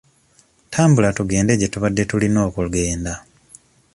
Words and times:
Tambula 0.73 1.09
tugende 1.17 1.51
gye 1.59 1.67
tubadde 1.73 2.03
tulina 2.09 2.39
okugenda. 2.47 3.13